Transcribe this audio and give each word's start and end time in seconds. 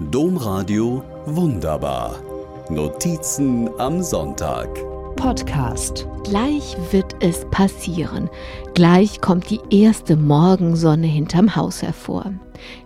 Domradio 0.00 1.02
Wunderbar. 1.26 2.22
Notizen 2.70 3.68
am 3.80 4.00
Sonntag. 4.00 4.68
Podcast. 5.16 6.06
Gleich 6.22 6.76
wird 6.92 7.16
es 7.18 7.44
passieren. 7.50 8.30
Gleich 8.74 9.20
kommt 9.20 9.50
die 9.50 9.58
erste 9.70 10.14
Morgensonne 10.14 11.08
hinterm 11.08 11.56
Haus 11.56 11.82
hervor. 11.82 12.32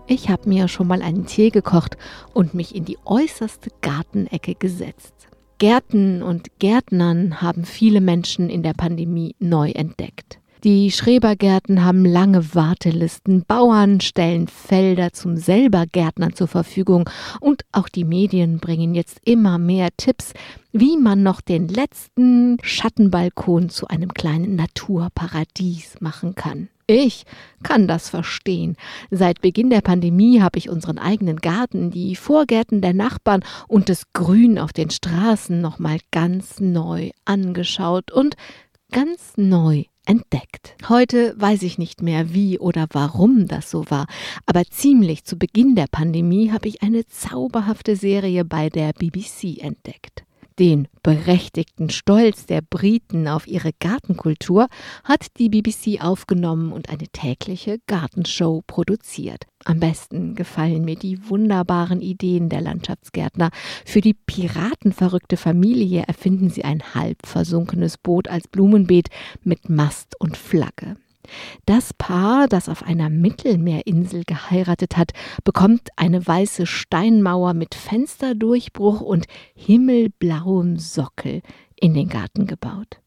Ich 0.06 0.30
habe 0.30 0.48
mir 0.48 0.68
schon 0.68 0.86
mal 0.86 1.02
einen 1.02 1.26
Tee 1.26 1.50
gekocht 1.50 1.98
und 2.32 2.54
mich 2.54 2.74
in 2.74 2.86
die 2.86 2.96
äußerste 3.04 3.68
Gartenecke 3.82 4.54
gesetzt. 4.54 5.12
Gärten 5.58 6.22
und 6.22 6.58
Gärtnern 6.60 7.42
haben 7.42 7.66
viele 7.66 8.00
Menschen 8.00 8.48
in 8.48 8.62
der 8.62 8.72
Pandemie 8.72 9.36
neu 9.38 9.70
entdeckt. 9.72 10.41
Die 10.64 10.92
Schrebergärten 10.92 11.84
haben 11.84 12.04
lange 12.04 12.54
Wartelisten, 12.54 13.44
Bauern 13.44 14.00
stellen 14.00 14.46
Felder 14.46 15.12
zum 15.12 15.36
selber 15.36 15.86
Gärtnern 15.90 16.34
zur 16.34 16.46
Verfügung 16.46 17.10
und 17.40 17.64
auch 17.72 17.88
die 17.88 18.04
Medien 18.04 18.60
bringen 18.60 18.94
jetzt 18.94 19.18
immer 19.24 19.58
mehr 19.58 19.88
Tipps, 19.96 20.34
wie 20.70 20.96
man 20.96 21.24
noch 21.24 21.40
den 21.40 21.66
letzten 21.66 22.58
Schattenbalkon 22.62 23.70
zu 23.70 23.88
einem 23.88 24.14
kleinen 24.14 24.54
Naturparadies 24.54 25.96
machen 26.00 26.36
kann. 26.36 26.68
Ich 26.86 27.24
kann 27.64 27.88
das 27.88 28.08
verstehen. 28.08 28.76
Seit 29.10 29.40
Beginn 29.40 29.68
der 29.68 29.80
Pandemie 29.80 30.42
habe 30.42 30.60
ich 30.60 30.70
unseren 30.70 30.98
eigenen 30.98 31.38
Garten, 31.38 31.90
die 31.90 32.14
Vorgärten 32.14 32.80
der 32.80 32.94
Nachbarn 32.94 33.42
und 33.66 33.88
das 33.88 34.12
Grün 34.12 34.60
auf 34.60 34.72
den 34.72 34.90
Straßen 34.90 35.60
nochmal 35.60 35.98
ganz 36.12 36.60
neu 36.60 37.10
angeschaut 37.24 38.12
und 38.12 38.36
ganz 38.92 39.32
neu 39.36 39.86
entdeckt. 40.06 40.76
Heute 40.88 41.34
weiß 41.38 41.62
ich 41.62 41.78
nicht 41.78 42.02
mehr, 42.02 42.34
wie 42.34 42.58
oder 42.58 42.86
warum 42.92 43.46
das 43.46 43.70
so 43.70 43.84
war, 43.88 44.06
aber 44.46 44.64
ziemlich 44.64 45.24
zu 45.24 45.36
Beginn 45.36 45.74
der 45.74 45.86
Pandemie 45.90 46.50
habe 46.50 46.68
ich 46.68 46.82
eine 46.82 47.06
zauberhafte 47.06 47.96
Serie 47.96 48.44
bei 48.44 48.68
der 48.68 48.92
BBC 48.92 49.58
entdeckt. 49.58 50.24
Den 50.58 50.88
berechtigten 51.02 51.90
Stolz 51.90 52.46
der 52.46 52.60
Briten 52.60 53.28
auf 53.28 53.46
ihre 53.46 53.72
Gartenkultur 53.78 54.68
hat 55.04 55.26
die 55.38 55.48
BBC 55.48 56.02
aufgenommen 56.02 56.72
und 56.72 56.90
eine 56.90 57.08
tägliche 57.08 57.78
Gartenshow 57.86 58.62
produziert. 58.66 59.44
Am 59.64 59.80
besten 59.80 60.34
gefallen 60.34 60.84
mir 60.84 60.96
die 60.96 61.28
wunderbaren 61.28 62.00
Ideen 62.00 62.48
der 62.48 62.60
Landschaftsgärtner. 62.60 63.50
Für 63.86 64.00
die 64.00 64.14
piratenverrückte 64.14 65.36
Familie 65.36 66.02
erfinden 66.06 66.50
sie 66.50 66.64
ein 66.64 66.94
halb 66.94 67.26
versunkenes 67.26 67.96
Boot 67.96 68.28
als 68.28 68.48
Blumenbeet 68.48 69.08
mit 69.42 69.68
Mast 69.68 70.20
und 70.20 70.36
Flagge. 70.36 70.96
Das 71.66 71.92
Paar, 71.94 72.48
das 72.48 72.68
auf 72.68 72.82
einer 72.82 73.08
Mittelmeerinsel 73.08 74.24
geheiratet 74.24 74.96
hat, 74.96 75.12
bekommt 75.44 75.88
eine 75.96 76.26
weiße 76.26 76.66
Steinmauer 76.66 77.54
mit 77.54 77.74
Fensterdurchbruch 77.74 79.00
und 79.00 79.26
himmelblauem 79.54 80.78
Sockel 80.78 81.42
in 81.76 81.94
den 81.94 82.08
Garten 82.08 82.46
gebaut. 82.46 82.98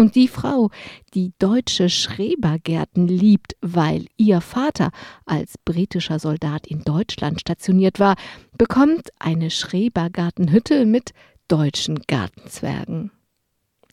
Und 0.00 0.14
die 0.14 0.28
Frau, 0.28 0.70
die 1.14 1.32
deutsche 1.40 1.88
Schrebergärten 1.88 3.08
liebt, 3.08 3.56
weil 3.60 4.06
ihr 4.16 4.40
Vater 4.40 4.92
als 5.26 5.58
britischer 5.64 6.20
Soldat 6.20 6.68
in 6.68 6.84
Deutschland 6.84 7.40
stationiert 7.40 7.98
war, 7.98 8.14
bekommt 8.56 9.08
eine 9.18 9.50
Schrebergartenhütte 9.50 10.86
mit 10.86 11.10
deutschen 11.48 11.98
Gartenzwergen. 12.06 13.10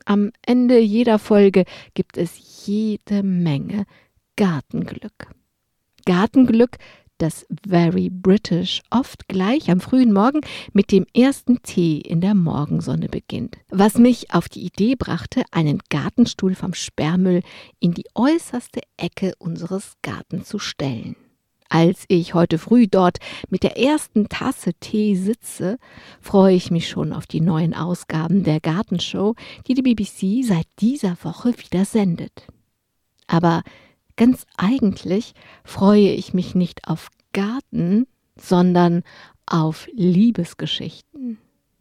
Am 0.06 0.32
Ende 0.46 0.80
jeder 0.80 1.18
Folge 1.18 1.66
gibt 1.96 2.18
es 2.18 2.66
jede 2.68 3.24
Menge 3.24 3.86
Gartenglück. 4.36 5.34
Gartenglück, 6.06 6.78
das 7.18 7.48
very 7.68 8.10
British 8.12 8.82
oft 8.92 9.28
gleich 9.28 9.72
am 9.72 9.80
frühen 9.80 10.14
Morgen 10.14 10.42
mit 10.74 10.92
dem 10.92 11.06
ersten 11.16 11.62
Tee 11.64 11.98
in 11.98 12.22
der 12.22 12.36
Morgensonne 12.36 13.10
beginnt. 13.10 13.58
Was 13.70 13.98
mich 13.98 14.34
auf 14.34 14.50
die 14.50 14.66
Idee 14.66 14.96
brachte, 14.96 15.44
einen 15.52 15.80
Gartenstuhl 15.90 16.56
vom 16.56 16.74
Sperrmüll 16.74 17.42
in 17.80 17.94
die 17.94 18.06
äußerste 18.14 18.82
Ecke 18.98 19.34
unseres 19.40 19.94
Gartens 20.02 20.50
zu 20.50 20.60
stellen. 20.60 21.16
Als 21.70 22.06
ich 22.08 22.34
heute 22.34 22.58
früh 22.58 22.88
dort 22.88 23.18
mit 23.50 23.64
der 23.64 23.78
ersten 23.78 24.30
Tasse 24.30 24.74
Tee 24.76 25.16
sitze, 25.16 25.78
freue 26.22 26.56
ich 26.56 26.70
mich 26.72 26.88
schon 26.88 27.12
auf 27.12 27.26
die 27.26 27.42
neuen 27.42 27.74
Ausgaben 27.74 28.44
der 28.44 28.60
Gartenshow, 28.60 29.36
die 29.68 29.74
die 29.74 29.82
BBC 29.82 30.46
seit 30.46 30.68
dieser 30.80 31.18
Woche 31.24 31.54
wieder 31.58 31.86
sendet. 31.86 32.48
Aber 33.28 33.64
ganz 34.16 34.46
eigentlich 34.58 35.34
freue 35.64 36.12
ich 36.12 36.34
mich 36.34 36.54
nicht 36.54 36.88
auf 36.88 37.10
Garten, 37.34 38.08
sondern 38.40 39.04
auf 39.46 39.88
Liebesgeschichten. 39.94 41.40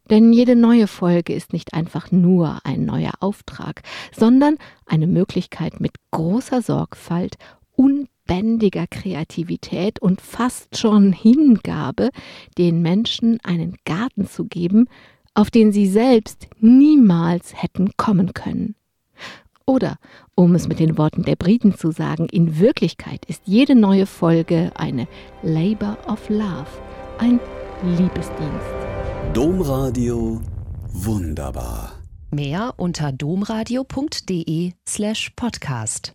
Denn 0.09 0.33
jede 0.33 0.55
neue 0.55 0.87
Folge 0.87 1.33
ist 1.33 1.51
nicht 1.51 1.73
einfach 1.73 2.11
nur 2.11 2.59
ein 2.63 2.85
neuer 2.85 3.13
Auftrag, 3.21 3.81
sondern 4.15 4.57
eine 4.85 5.07
Möglichkeit 5.07 5.79
mit 5.79 5.93
großer 6.11 6.61
Sorgfalt 6.61 7.37
und 7.75 8.07
lebendiger 8.27 8.85
Kreativität 8.87 9.99
und 9.99 10.21
fast 10.21 10.77
schon 10.77 11.13
Hingabe, 11.13 12.09
den 12.57 12.81
Menschen 12.81 13.39
einen 13.43 13.75
Garten 13.85 14.27
zu 14.27 14.45
geben, 14.45 14.87
auf 15.33 15.51
den 15.51 15.71
sie 15.71 15.87
selbst 15.87 16.47
niemals 16.59 17.61
hätten 17.61 17.91
kommen 17.97 18.33
können. 18.33 18.75
Oder, 19.67 19.97
um 20.35 20.53
es 20.53 20.67
mit 20.67 20.79
den 20.79 20.97
Worten 20.97 21.23
der 21.23 21.35
Briten 21.35 21.75
zu 21.75 21.91
sagen, 21.91 22.27
in 22.31 22.59
Wirklichkeit 22.59 23.25
ist 23.25 23.41
jede 23.45 23.73
neue 23.73 24.05
Folge 24.05 24.71
eine 24.75 25.07
Labor 25.41 25.97
of 26.07 26.29
Love, 26.29 26.67
ein 27.17 27.39
Liebesdienst. 27.83 28.75
Domradio 29.33 30.39
wunderbar. 30.89 31.93
Mehr 32.31 32.73
unter 32.77 33.11
domradio.de 33.11 34.73
slash 34.87 35.31
podcast. 35.35 36.13